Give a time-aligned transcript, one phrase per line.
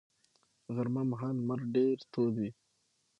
[0.75, 2.51] غرمه مهال لمر ډېر تود وي